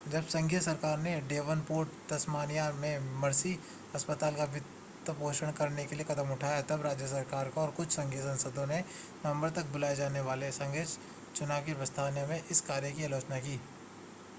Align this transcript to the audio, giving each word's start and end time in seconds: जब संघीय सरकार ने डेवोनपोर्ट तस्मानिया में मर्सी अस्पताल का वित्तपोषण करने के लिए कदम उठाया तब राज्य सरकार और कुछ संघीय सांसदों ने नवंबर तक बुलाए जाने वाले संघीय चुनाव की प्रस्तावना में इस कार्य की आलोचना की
जब 0.09 0.27
संघीय 0.27 0.59
सरकार 0.59 0.97
ने 0.97 1.09
डेवोनपोर्ट 1.29 1.89
तस्मानिया 2.09 2.71
में 2.73 3.19
मर्सी 3.21 3.53
अस्पताल 3.95 4.35
का 4.35 4.43
वित्तपोषण 4.53 5.51
करने 5.51 5.85
के 5.85 5.95
लिए 5.95 6.05
कदम 6.05 6.31
उठाया 6.33 6.61
तब 6.69 6.81
राज्य 6.85 7.07
सरकार 7.07 7.51
और 7.57 7.71
कुछ 7.77 7.91
संघीय 7.91 8.21
सांसदों 8.21 8.65
ने 8.67 8.79
नवंबर 8.79 9.49
तक 9.51 9.71
बुलाए 9.71 9.95
जाने 9.95 10.21
वाले 10.23 10.51
संघीय 10.53 10.85
चुनाव 11.35 11.61
की 11.61 11.73
प्रस्तावना 11.75 12.25
में 12.25 12.41
इस 12.41 12.61
कार्य 12.61 12.91
की 12.91 13.03
आलोचना 13.03 13.39
की 13.39 13.59